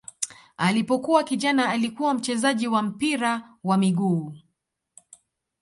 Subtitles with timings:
[0.57, 4.33] Alipokuwa kijana alikuwa mchezaji wa mpira wa miguu.